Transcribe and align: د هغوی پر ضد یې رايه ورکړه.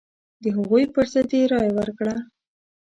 د 0.43 0.45
هغوی 0.57 0.83
پر 0.93 1.05
ضد 1.13 1.29
یې 1.37 1.43
رايه 1.51 1.71
ورکړه. 1.77 2.15